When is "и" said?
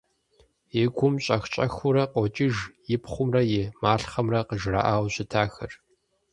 0.81-0.83, 2.93-2.95, 3.59-3.61